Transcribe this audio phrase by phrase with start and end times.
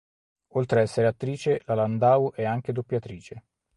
[0.53, 3.43] Oltre a essere attrice la Landau è anche doppiatrice.